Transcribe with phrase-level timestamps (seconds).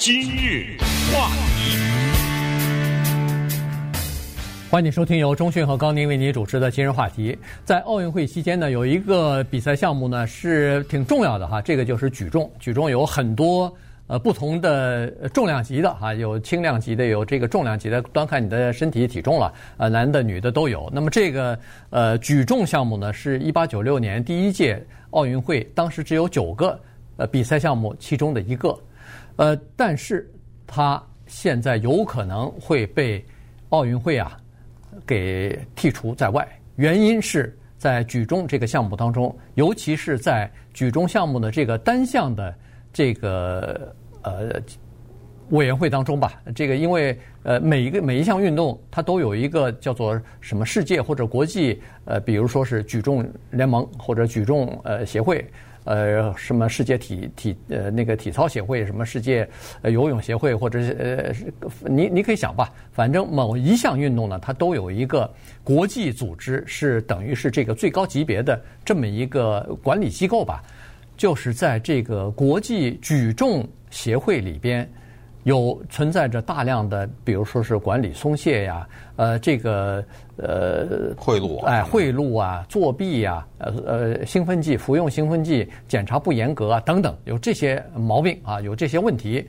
[0.00, 0.78] 今日
[1.12, 1.28] 话
[1.58, 1.76] 题，
[4.70, 7.36] 欢迎收听由中讯和高宁为您主持的今日话题。
[7.66, 12.50] 在奥运会期间呢，有一个比赛项目呢是挺重要的哈，这个就是举重。
[12.58, 13.70] 举重有很多
[14.06, 19.52] 呃不同的重量级的哈，有轻量级的，有这个重量级的，端看你的身体体重了。
[19.76, 20.90] 呃，男的女的都有。
[20.94, 21.58] 那么这个
[21.90, 26.80] 呃举重项目呢，是一八九六年第一届奥运会，当时只有九个
[27.18, 28.74] 呃比赛项目其中的一个。
[29.40, 30.30] 呃，但是
[30.66, 33.24] 他现在有可能会被
[33.70, 34.36] 奥运会啊
[35.06, 42.54] 给剔除在外，原因是在举重这个项目当中，尤其是在举重项目的这个单项的
[42.92, 44.60] 这个呃
[45.48, 46.38] 委员会当中吧。
[46.54, 55.42] 这个因为呃每一个每一项运动它都有一个叫做什么世界或者国际呃，比如说是举重联盟或者举重呃协会。
[55.84, 59.48] 呃，什么世界体体呃那个体操协会，什么世界
[59.82, 65.28] 游泳协会，或者是呃，你你可以想吧，反正某一项运动呢，它都有一个
[65.64, 70.62] 国际组织，是等于是这个最高级别的这么一个管理机构吧，
[71.16, 74.88] 就是在这个国际举重协会里边。
[75.44, 80.04] 有存在着大量的，比如说是管理松懈呀，呃，这个
[80.36, 89.48] 呃贿赂，哎，贿赂啊，作弊呀，呃呃，兴奋剂服用兴奋剂检查不严格啊，等等，有这些毛病啊，有这些问题。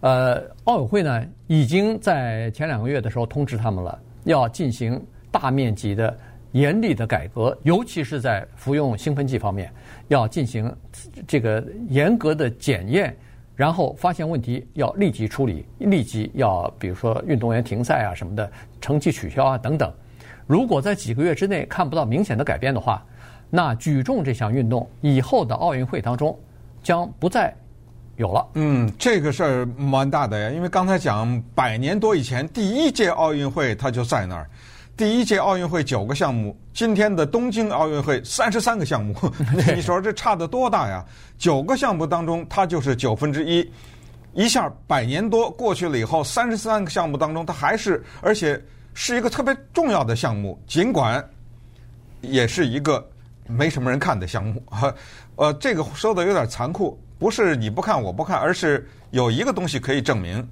[0.00, 4.98] 呃，奥委会呢已经在前两个月的时候通知他们了，要进行
[5.30, 6.16] 大面积的
[6.52, 9.70] 严厉的改革，尤其是在服用兴奋剂方面，
[10.08, 10.74] 要进行
[11.26, 13.14] 这个严格的检验。
[13.56, 18.48] 然后发现问题要立即处理，立即要比如说运动员停赛啊什么的，
[18.80, 19.90] 成绩取消啊等等。
[20.46, 23.02] 如果在几个月之内看不到明显的改变的话，
[23.48, 26.38] 那举重这项运动以后的奥运会当中
[26.82, 27.52] 将不再
[28.16, 28.46] 有了。
[28.54, 34.48] 嗯，这个事儿蛮大的呀，因为刚才讲百年多以前第一届奥运会它就在那儿。
[34.96, 39.14] 第一届奥运会九个项目，今天的东京奥运会三十三个项目，
[39.76, 41.04] 你说这差得多大呀？
[41.36, 43.70] 九个项目当中，它就是九分之一，
[44.32, 48.58] 一下百年多过去了以后，三十三个项目当中，它还是而且
[48.94, 51.22] 是一个特别重要的项目，尽管
[52.22, 53.06] 也是一个
[53.46, 54.62] 没什么人看的项目。
[55.36, 60.48] 呃，这个说的有点残酷，不是你不看我不看，而是有一个东西可以证明，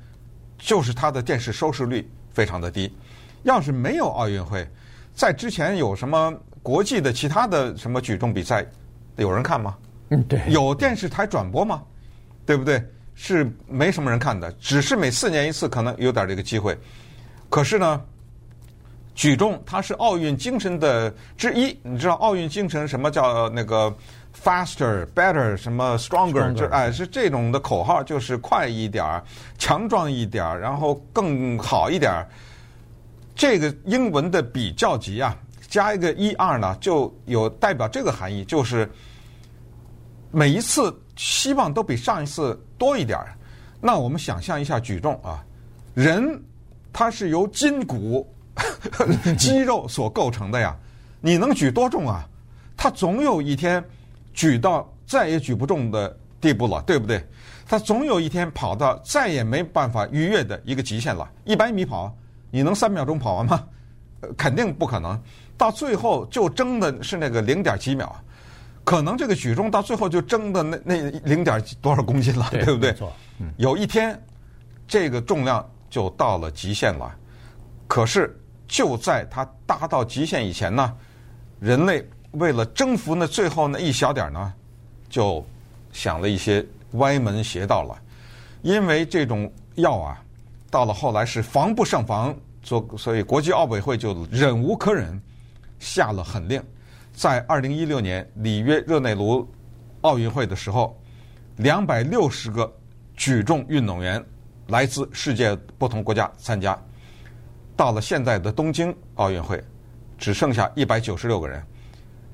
[0.59, 2.95] 就是它的电视收视率非常的低。
[3.45, 4.69] 要是没有奥运会，
[5.15, 8.67] 在之前有什么国际的其他的什么举重比赛，
[9.17, 9.77] 有人看吗？
[10.11, 10.41] 嗯，对。
[10.49, 11.83] 有电视台转播吗？
[12.45, 12.83] 对不对？
[13.15, 16.77] 是没什么人看的，只是每四年一次可能有点这个机会。
[17.49, 18.03] 可是呢，
[19.15, 21.79] 举重它是奥运精神的之一。
[21.83, 23.95] 你知道奥运精神什么叫那个
[24.43, 26.53] faster、better 什么 stronger？
[26.55, 29.23] 就哎是这种的口号，就是快一点儿、
[29.59, 32.27] 强壮一点儿，然后更好一点。
[33.35, 35.37] 这个英文的比较级啊，
[35.69, 38.89] 加一个一二呢，就有代表这个含义，就是
[40.31, 43.35] 每一次希望都比上一次多一点儿。
[43.81, 45.45] 那我们想象一下举重啊，
[45.95, 46.41] 人
[46.93, 48.27] 他是由筋骨、
[49.37, 50.77] 肌肉所构成的呀，
[51.21, 52.25] 你能举多重啊？
[52.77, 53.85] 他总有一天
[54.33, 57.27] 举到再也举不重的地步了，对不对？
[57.67, 62.17] 他总有一天跑到再也没办法逾越的一个极限了，一百米跑。
[62.55, 63.65] 你能三秒钟跑完吗？
[64.39, 65.21] 肯定不可能。
[65.59, 68.15] 到最后就争的是那个零点几秒，
[68.85, 72.95] 可能这个举重到最后就争的那那零点多少公斤了，对，对不对？
[73.41, 74.17] 嗯、有一天，
[74.87, 77.13] 这个重量就到了极限了。
[77.89, 80.97] 可是就在它达到极限以前呢，
[81.59, 84.53] 人类为了征服那最后那一小点呢，
[85.11, 85.45] 就
[85.93, 88.01] 想了一些歪门邪道了。
[88.63, 90.21] 因为这种药啊。
[90.75, 95.23] 到了后来是防不胜防，所所以国际奥委会就忍无可忍，
[95.79, 96.61] 下了狠令，
[97.13, 99.49] 在二零一六年里约热内卢
[100.01, 101.01] 奥运会的时候，
[101.59, 102.69] 两百六十个
[103.15, 104.21] 举重运动员
[104.67, 106.77] 来自世界不同国家参加，
[107.77, 109.63] 到了现在的东京奥运会，
[110.19, 111.65] 只剩下一百九十六个人，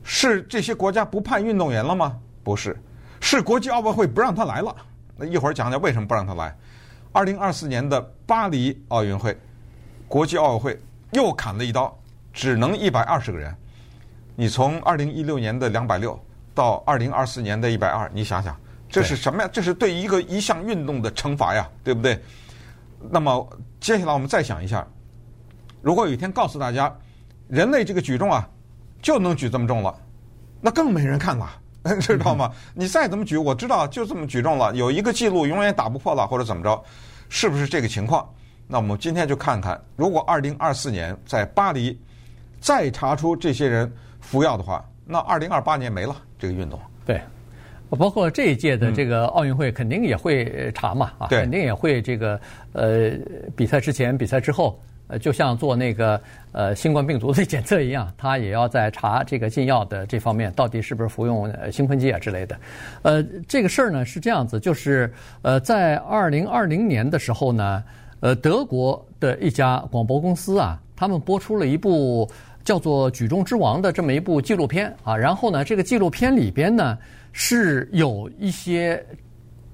[0.03, 2.17] 是这些国家不派运动员了吗？
[2.43, 2.75] 不是，
[3.20, 4.75] 是国际奥委会不让他来了。
[5.14, 6.56] 那一会儿讲讲为什么不让他来。
[7.12, 9.37] 二零二四年的巴黎奥运会，
[10.07, 10.81] 国际奥委会
[11.12, 11.93] 又砍了一刀，
[12.33, 13.53] 只能一百二十个人。
[14.37, 16.19] 你从二零一六年的两百六
[16.55, 18.57] 到二零二四年的一百二，你想想，
[18.89, 19.51] 这是什么呀？
[19.53, 22.23] 这是对一个一项运动的惩罚呀，对不对？
[23.11, 23.49] 那么
[23.81, 24.87] 接下来我们再想一下，
[25.83, 26.95] 如果有一天告诉大家，
[27.49, 28.49] 人类这个举重啊，
[29.03, 29.93] 就能举这么重了，
[30.61, 31.51] 那更没人看了，
[32.00, 32.53] 知道吗？
[32.75, 36.82] 你再怎么举，我知道就这么举重了，有一个记录永远打不破了，或者怎么着，
[37.29, 38.29] 是不是这个情况？
[38.67, 41.99] 那我们今天就看看，如果二零二四年在巴黎
[42.61, 43.91] 再查出这些人
[44.21, 46.79] 服药的话，那二零二八年没了这个运动。
[47.05, 47.21] 对，
[47.88, 52.41] 包括这一届的这个奥运会肯定也会查嘛，啊，肯定也会这个
[52.73, 53.11] 呃
[53.56, 54.81] 比赛之前、比赛之后，
[55.11, 56.21] 呃，就像做那个
[56.53, 62.57] 呃新冠病毒的检测一样，他也要在查这个禁药的这方面到底是不是服用兴奋剂啊之类的。
[63.03, 65.12] 呃，这个事儿呢是这样子，就是
[65.43, 67.83] 呃在二零二零年的时候呢。
[68.23, 72.31] 呃，德国的一家广播公司啊，他们播出了一部
[72.62, 75.17] 叫做《举重之王》的这么一部纪录片啊。
[75.17, 76.99] 然后呢，这个纪录片里边呢
[77.33, 79.03] 是有一些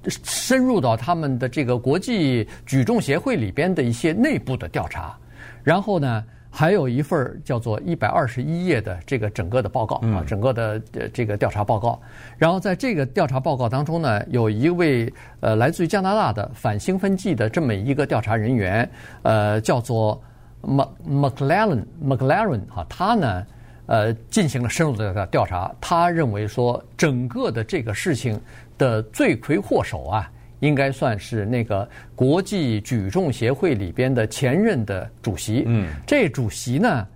[0.06, 5.18] 深入到他们的这个国际举重协会里边的一些内部的调查。
[5.66, 6.24] 然后呢。
[6.48, 10.80] 还有一份叫做一百二十一页的这个整个的报告啊，整个的
[11.12, 12.00] 这个调查报告。
[12.38, 18.90] 然后在这个调查报告当中呢，有一位呃来自于加拿大的反兴奋剂的这么一个调查人员，
[19.20, 20.18] 呃，叫做
[20.62, 23.46] Mac McLaren McLaren 哈，他呢
[23.84, 28.40] 呃进行了深入的调查，他认为说整个的这个事情
[28.78, 30.30] 的罪魁祸首啊。
[30.60, 35.64] 应该算是那个国际举重协会里边的前任的主席。
[35.66, 37.06] 嗯，这主席呢，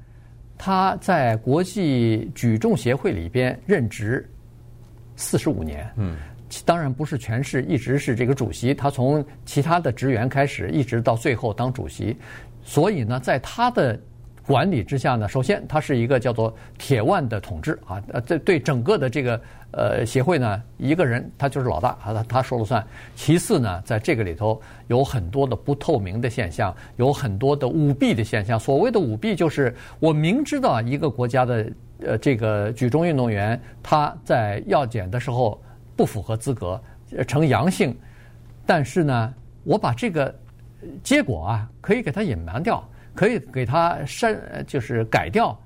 [0.59, 4.29] 他在国际举重协会里边任职
[5.17, 5.91] 四十五年。
[5.97, 6.17] 嗯，
[6.65, 12.17] 当然不是全是一直是这个主席，他从其他的职员开始，一直到最后当主席。
[12.63, 13.99] 所以呢，在他的
[14.50, 22.85] 管理之下呢，首先它是一个叫做铁腕的统治啊，呃，这对整个的这个呃协会呢，一个人他就是老大啊，他他说了算。
[23.14, 28.58] 其次呢，在这个里头有很多的不透明的现象，有很多的舞弊的现象。
[28.58, 35.62] 所谓的舞弊，就是我明知道一个国家的呃这个举重运动员他在药检的时候
[35.94, 36.82] 不符合资格，
[37.29, 37.97] 呈阳性，
[38.67, 39.32] 但是呢，
[39.62, 40.35] 我把这个
[41.05, 42.85] 结果啊可以给他隐瞒掉。
[43.15, 45.59] 可以给他删，就是改掉，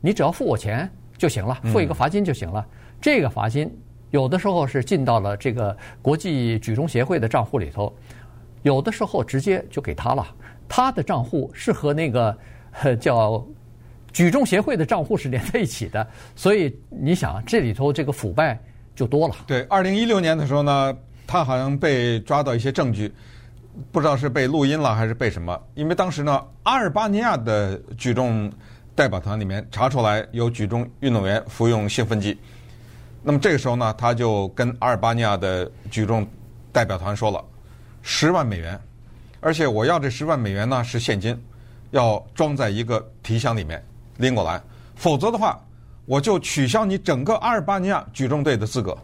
[0.00, 2.66] 你只要付我钱就行了，付一个罚金就行了。
[2.68, 3.70] 嗯、这个罚金
[4.10, 7.94] 有的时候是进到了这个国际举重协会的账户里头，
[8.62, 10.26] 有的时候直接就给他了。
[10.68, 12.36] 他的账户是和那个
[13.00, 13.46] 叫
[14.12, 16.06] 举重协会的账户是连在一起的，
[16.36, 18.58] 所以你想这里头这个腐败
[18.94, 19.34] 就多了。
[19.46, 20.96] 对，二零一六年的时候呢，
[21.26, 23.12] 他好像被抓到一些证据。
[23.92, 25.60] 不知道是被录音了还是被什么？
[25.74, 28.52] 因为当时呢，阿尔巴尼亚的举重
[28.94, 32.38] 代表团里面查出来有举重运动员服用兴奋剂，
[33.22, 36.26] 那么这个时候呢，他就跟阿尔巴尼亚的举重
[36.72, 37.44] 代表团说了，
[38.02, 38.78] 十万美元，
[39.40, 41.40] 而且我要这十万美元呢是现金，
[41.90, 43.82] 要装在一个提箱里面
[44.16, 44.60] 拎过来，
[44.96, 45.58] 否则的话，
[46.04, 48.96] 我就取消你整个阿尔巴尼亚举重队的资格。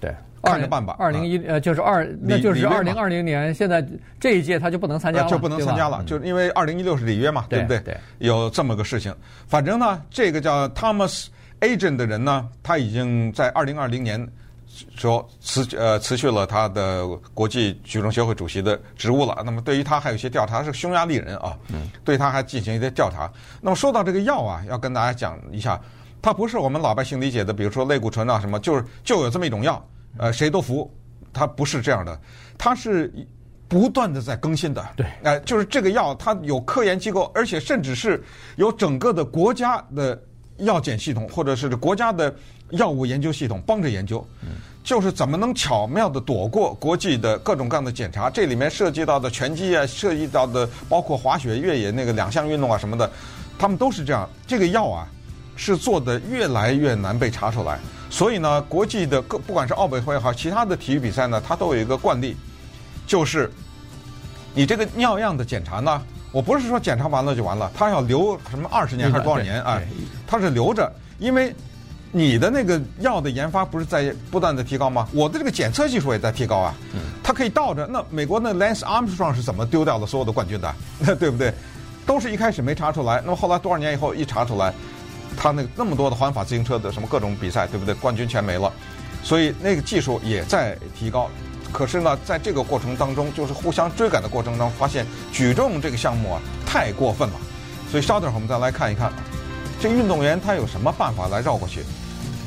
[0.00, 0.14] 对。
[0.42, 0.96] 看着办吧。
[0.98, 3.52] 二零一呃，就是二，那就是二零二零年。
[3.54, 3.86] 现在
[4.18, 7.78] 这一届他就不能参加了，就不能参加了，就因为二零一六是里约嘛，对不对？
[7.80, 9.14] 对，有这么个事情。
[9.46, 11.26] 反正呢，这个叫 Thomas
[11.60, 14.26] Agent 的人呢，他已经在二零二零年
[14.96, 19.42] 说辞呃辞去了他的国际举重协会主席的职务了。
[19.44, 21.58] 那么对于他还有一些调查，是匈牙利人啊，
[22.04, 23.30] 对他还进行一些调查。
[23.60, 25.78] 那么说到这个药啊，要跟大家讲一下，
[26.22, 29.84] 它不是我们老百姓理解的，比如说类固醇啊什么，就是就有这么一种药。
[30.18, 30.92] 呃，谁都服，
[31.32, 32.20] 它不是这样的，
[32.58, 33.12] 它是
[33.68, 34.84] 不断的在更新的。
[34.96, 38.22] 对，哎、呃，就是这个药，它有科研机构，而且甚至是
[38.56, 40.20] 有整个的国家的
[40.58, 42.34] 药检系统，或者是国家的
[42.70, 44.48] 药物研究系统帮着研究，嗯、
[44.82, 48.28] 就是怎么能巧妙的躲过国际的各种各样的检查。
[48.28, 53.10] 这里面涉及到的拳击啊，涉及到的包括滑雪、越野那个两项运动啊什么的，
[53.58, 54.28] 他们都是这样。
[54.46, 55.08] 这个药啊，
[55.54, 57.78] 是做的越来越难被查出来。
[58.10, 62.36] 所以呢，国际的各不管是奥委会也好，其他的体育比赛呢，它都有一个惯例，
[63.06, 63.50] 就是
[64.52, 66.02] 你这个尿样的检查呢，
[66.32, 69.80] 我不是说检查完了就完了，它要留什么二十年还是多少年啊？
[70.26, 71.54] 它是留着，因为
[72.10, 75.08] 你的那个药的研发不是在不断的提高吗？
[75.12, 76.74] 我的这个检测技术也在提高啊，
[77.22, 77.86] 它可以倒着。
[77.86, 80.74] 那美国那 Lance Armstrong 是怎么丢掉了所有的冠军的？
[81.14, 81.54] 对不对？
[82.04, 84.74] 都是一开始没查出来，那么后来多少年以后一查出来。
[85.36, 87.94] 他那个那么多的环法自行车的什么各种比赛，对不对？
[87.94, 88.72] 冠军全没了，
[89.22, 91.30] 所以那个技术也在提高。
[91.72, 97.34] 可是呢，在这个过程当中，就是互相追赶的过程当中，发现举重这个项目啊太过分了。
[97.90, 99.12] 所以稍等会儿我们再来看一看，
[99.80, 101.84] 这运动员他有什么办法来绕过去？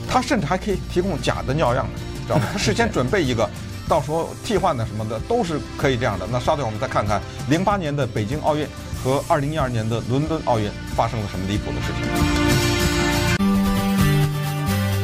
[0.10, 1.88] 他甚至还可以提供假的尿样，
[2.28, 2.46] 知道吗？
[2.52, 3.50] 他事先准备一个，
[3.88, 6.28] 到时候替换的什么的都是可以这样的。
[6.30, 8.68] 那稍等我们再看看零八年的北京奥运
[9.04, 12.02] 和二零一二年的伦敦奥运发生了什么离谱的事情。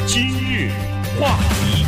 [0.08, 0.72] 今日
[1.20, 1.86] 话题，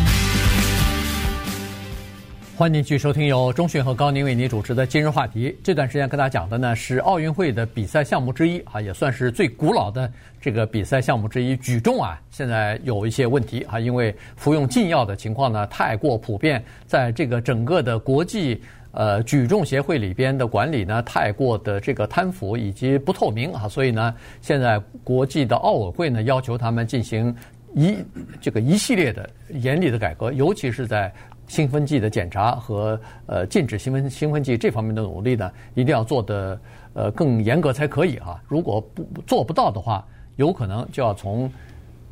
[2.58, 5.58] 欢迎继续收听由中讯和高宁为您主持的今日话题。
[5.63, 12.20] 这段时间跟大家讲的呢是奥运会的比赛项目之一啊，也算是最古老的这个比赛项目之一——举重啊。
[12.30, 18.62] 现在有一些问题啊，因为服用禁药的情况呢太过普遍，在这个整个的国际。
[18.91, 27.33] 呃，举重协会里边的管理呢，太过的这个贪腐以及不透明啊，所以呢，现在国际的奥委会呢，要求他们进行
[27.74, 27.95] 一
[28.41, 31.13] 这个一系列的严厉的改革，尤其是在
[31.48, 36.60] 兴奋剂的检查和呃禁止兴奋兴奋剂这方面的努力呢，一定要做得
[36.93, 38.41] 呃更严格才可以啊。
[38.48, 40.05] 如果不做不到的话，
[40.36, 41.50] 有可能就要从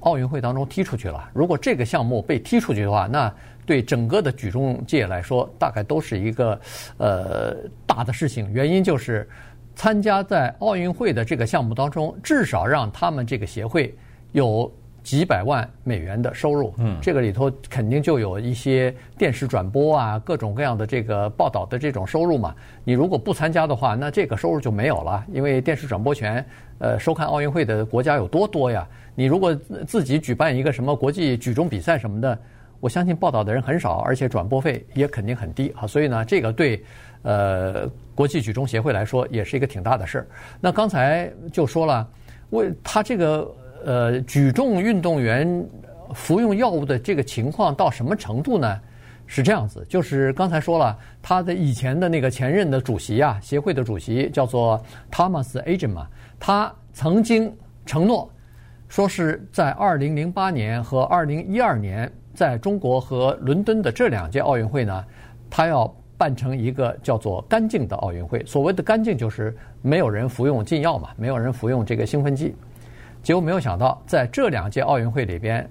[0.02, 1.30] 奥运会当中踢出去了。
[1.34, 3.34] 如果这个项目被踢出去的话，那
[3.70, 6.60] 对整个的举重界来说，大概都是一个
[6.98, 8.52] 呃大的事情。
[8.52, 9.30] 原因就是
[9.76, 13.96] 参加在奥运会的这个项目当中，至少让他们这个协会
[14.32, 14.74] 有
[15.04, 16.74] 几百万美元的收入。
[16.80, 22.56] 嗯，这个里头肯定就有一些电视转播啊，各种各样的这个报道的这种收入嘛。
[22.84, 26.44] 你如果不参加的话，那这个收入就没有了，因为电视转播权，
[26.80, 28.88] 呃，收看奥运会的国家有多多呀？
[29.14, 29.54] 你如果
[29.86, 32.36] 自己举办一个什么国际举重比赛什么的。
[32.80, 36.82] 我相信报道的人很少，而且转播费也肯定很低啊，所以呢，这个对
[37.24, 40.28] 呃国际举重协会来说也是一个挺大的事儿。
[40.62, 42.10] 那刚才就说了，
[42.52, 45.68] 为他这个呃举重运动员
[46.14, 48.80] 服用药物的这个情况到什么程度呢？
[49.28, 54.82] 是这样子，就是刚才说了，他的以前的那个前任的主席啊，协会的主席叫做
[55.12, 56.08] Thomas Agema 嘛，
[56.40, 57.54] 他曾经
[57.86, 58.32] 承诺
[58.88, 62.10] 说是在二零零八年和二零一二年。
[62.40, 65.04] 在中国和伦敦的这两届奥运会呢，
[65.50, 68.42] 他要办成一个叫做“干净”的奥运会。
[68.46, 72.56] 所谓的“干净”，就是没有人服用禁药嘛，没有人服用这个兴奋剂。
[73.22, 75.70] 结果没有想到，在这两届奥运会里边，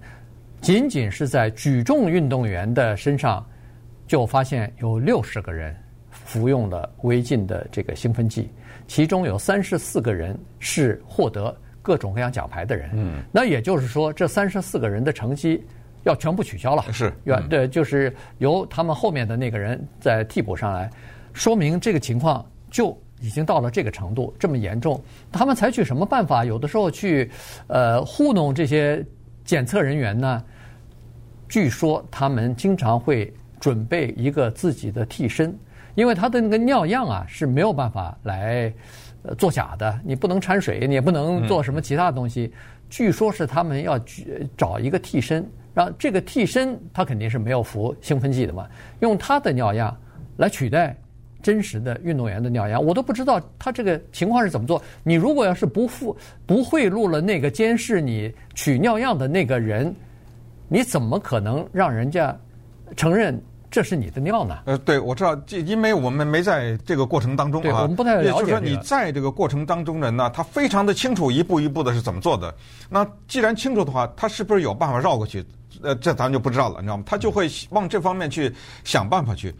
[0.60, 3.42] 仅仅是在举重运动员的身上，
[4.06, 5.74] 就发现有六十个人
[6.10, 8.50] 服用了违禁的这个兴奋剂，
[8.86, 12.90] 其中有三十四个人是获得各种各样奖牌的人。
[12.92, 15.64] 嗯，那也就是说，这三十四个人的成绩。
[16.04, 20.90] 要全部取消了，是原，对，就是由他们后面的那个人再替补上来，
[21.32, 25.00] 说明这个情况就已经到了这个程度，这么严重。
[25.32, 26.44] 他们采取什么办法？
[26.44, 27.30] 有的时候去
[27.66, 29.04] 呃糊弄这些
[29.44, 30.42] 检测人员呢？
[31.48, 35.56] 据说他们经常会准备一个自己的替身，
[35.94, 38.72] 因为他的那个尿样啊是没有办法来
[39.22, 42.52] 呃做假的，你不能掺水，你也不能做什么其他的东西。
[42.88, 43.98] 据说是他们要
[44.56, 45.46] 找一个替身。
[45.78, 48.66] 然后这个替身他肯定是没有服兴奋剂的嘛，
[48.98, 49.96] 用他的尿样
[50.36, 50.96] 来取代
[51.40, 54.82] 真实的运动员的尿样，我都不知道他这个情况是怎么做。
[55.04, 56.16] 你如果要是不付
[56.46, 59.94] 不贿赂了那个监视你取尿样的那个人，
[60.66, 62.36] 你怎么可能让人家
[62.96, 64.58] 承认这是你的尿呢？
[64.64, 68.26] 呃，对，我知道，这因为我们没在这个过程当中啊，对，我们不太了解。
[68.26, 72.52] 也就是说，你在这个过程当中人呢，他非常的清楚一步一步的是怎么做的。
[72.88, 75.44] 那既然清楚的话，他是不是有办法绕过去？
[75.82, 77.04] 呃，这咱就不知道了，你知道吗？
[77.06, 78.54] 他就会往这方面去
[78.84, 79.54] 想办法去。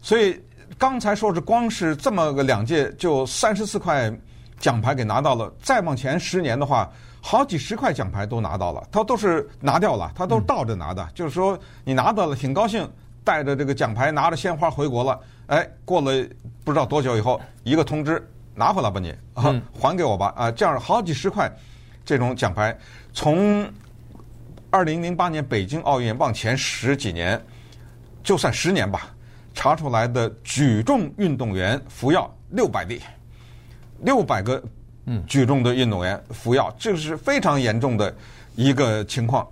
[0.00, 0.40] 所以
[0.76, 4.12] 刚才说是光是这么个两届就三十四块
[4.60, 6.88] 奖牌给拿到了，再往前十年的话，
[7.20, 11.02] 好几十块奖牌都拿到了，他都是拿掉了，他都倒着拿的。
[11.02, 12.88] 嗯、就是说你拿到了挺高兴，
[13.24, 16.24] 带着这个奖牌拿着鲜花回国了，哎，过了
[16.64, 18.24] 不知道多久以后，一个通知
[18.54, 19.14] 拿回来吧你
[19.72, 21.50] 还给我吧啊，这样好几十块
[22.04, 22.76] 这种奖牌
[23.12, 23.68] 从。
[24.70, 27.42] 二零零八年北京奥运往前十几年，
[28.22, 29.14] 就算十年吧，
[29.54, 33.00] 查出来的举重运动员服药六百例，
[34.02, 34.62] 六百个
[35.06, 38.14] 嗯举重的运动员服药，这是非常严重的
[38.56, 39.46] 一个情况。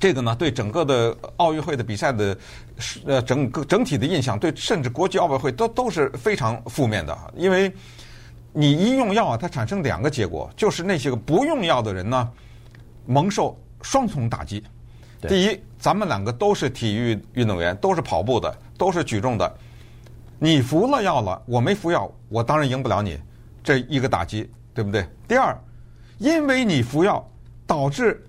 [0.00, 2.36] 这个呢，对整个的奥运会的比赛的
[3.06, 7.16] 呃整个整体的印象，对甚至国际奥委会都都是非常负面的。
[7.36, 7.72] 因为
[8.52, 12.28] 你一用药啊，它产生两个结果，就是那些个不用药的人呢，
[13.06, 13.56] 蒙受。
[13.84, 14.64] 双重打击。
[15.28, 19.58] 第一，咱们两个都是体育运动员，都是跑步的，都是举重的。
[20.38, 23.18] 你服了药了，我没服药，我当然赢不了你，
[23.62, 25.06] 这一个打击，对不对？
[25.28, 25.56] 第二，
[26.18, 27.26] 因为你服药，
[27.66, 28.22] 导致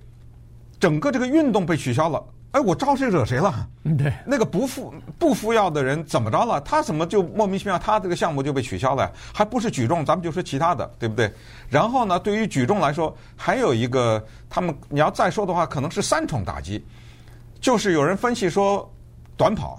[0.80, 2.24] 整个这个运动被取消了。
[2.56, 3.68] 哎，我招谁惹谁了？
[3.98, 6.62] 对，那个不服不服药的人怎么着了？
[6.62, 9.12] 他怎么就莫名其妙，他这个项目就被取消了？
[9.34, 11.30] 还不是举重，咱们就说其他的，对不对？
[11.68, 16.82] 然后呢，对于举重来说，还有一个，他们你要再说的话，可能是三重打击，
[17.60, 18.90] 就是有人分析说，
[19.36, 19.78] 短跑，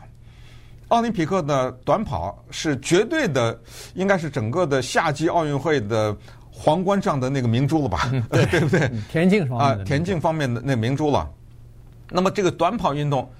[0.89, 3.59] 奥林匹克的短跑是绝对的，
[3.95, 6.15] 应该是整个的夏季奥运会的
[6.53, 8.13] 皇冠上的那个明珠了吧？
[8.31, 8.91] 对， 对不对？
[9.11, 11.27] 田径方面啊，田径方面的那明珠了。
[12.11, 13.31] 那么这个短跑运动，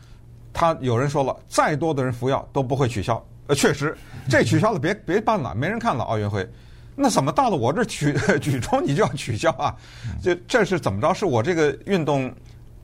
[0.53, 3.25] 他有人说了，再多的人服药都不会取消。
[3.47, 3.97] 呃，确实，
[4.29, 6.49] 这取消了别别办了，没人看了奥运会。
[6.97, 9.75] 那怎么到了我这举举重你就要取消啊？
[10.23, 11.13] 这这是怎么着？
[11.15, 12.33] 是我这个运动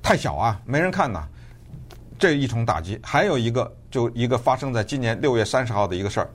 [0.02, 1.26] 太小啊，没人看呐？
[2.18, 3.00] 这一重打击。
[3.02, 6.30] 还有一个，就一个发生在今年六月三十号的一个事儿。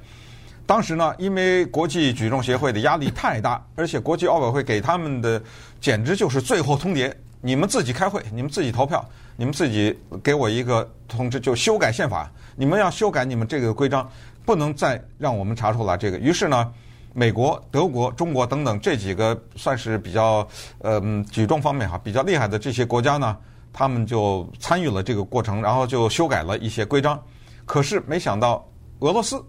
[0.66, 5.42] 当时呢，因为国际举重协会的压力太大，而且国际奥委会给他们的
[5.80, 12.30] 简直就是最后通牒：你们自己开会，你们自己投票，你们自己给我一个通知，就修改宪法。
[12.56, 14.10] 你们要修改你们这个规章，
[14.44, 16.18] 不能再让我们查出来这个。
[16.18, 16.74] 于是呢，
[17.14, 20.46] 美国、德国、中国等等这几个算是比较
[20.80, 21.02] 呃
[21.32, 23.38] 举重方面哈比较厉害的这些国家呢，
[23.72, 27.18] 他们就参与了这个过程，然后就修改了一些规章。
[27.66, 28.68] 可是没想到
[29.00, 29.42] 俄罗斯。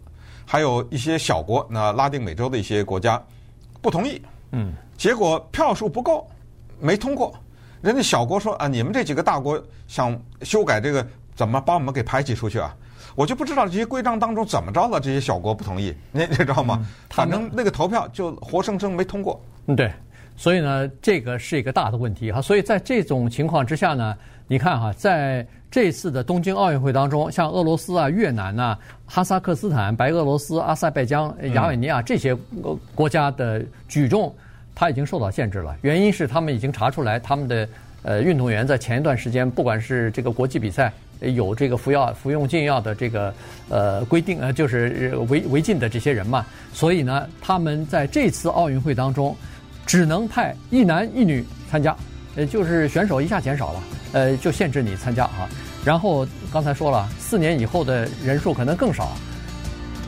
[0.51, 3.23] 还有一些小国，那拉丁美洲的一些国家
[3.83, 4.19] 不同意，
[4.53, 6.27] 嗯，结果票数不够，
[6.81, 7.39] 没通过。
[7.81, 12.75] 人家小国说啊，你们这几个大国想修改这个，怎么把我们给排挤出去啊？
[13.15, 16.87] 我就不知道这些规章当中怎么着了，这些小国不同意，你你知道吗？
[17.11, 19.41] 反正那个投票就活生生没通过。
[19.67, 19.93] 嗯，对。
[20.37, 22.41] 所以呢，这个是一个大的问题哈。
[22.41, 24.15] 所以在这种情况之下呢，
[24.47, 32.37] 你看哈，在这次的东京奥运会当中，像俄罗斯啊、越南呐、哈萨克斯坦、白俄罗斯、阿塞拜疆、亚美尼亚这些
[32.95, 34.33] 国家的举重，
[34.79, 35.77] 他已经受到限制了。
[35.83, 37.69] 原因是他们已经查出来，他们的
[38.03, 43.35] 呃运动员在前一段时间，不管是这个国际比赛有这个服药、服用禁药的这个
[43.69, 49.37] 呃规定，呃就是违违禁的这些人嘛，所以呢，他们在这次奥运会当中。
[49.87, 51.97] 只能派一男一女参加，
[52.37, 53.83] 呃，就是选手一下减少了，
[54.13, 55.49] 呃，就限制你参加啊。
[55.83, 59.17] 然后刚才说了，四年以后的人数可能更少。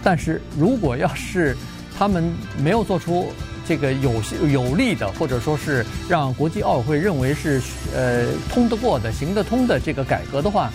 [0.04, 1.56] 但是如果要是
[1.96, 2.30] 他们
[2.62, 3.32] 没有做出
[3.70, 7.62] 这个有有利的，或者说是让国际奥委会认为是
[7.94, 10.72] 呃通得过的、行得通的这个改革的话，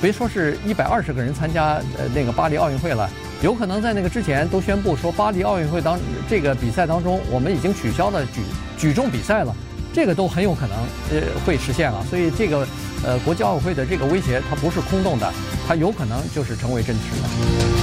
[0.00, 3.10] 别说是一百二十个人参加呃那个巴黎奥运会了。
[3.42, 5.98] 有可能在那个之前都宣布说，巴黎奥运会当
[6.30, 8.40] 这个比赛当中，我们已经取消了举
[8.78, 9.52] 举重比赛了，
[9.92, 10.78] 这个都很有可能
[11.10, 12.06] 呃会实现了。
[12.08, 12.64] 所以这个
[13.04, 15.28] 呃国际奥委会的这个威胁，它不是空洞的，
[15.66, 17.81] 它有可能就是成为真实的。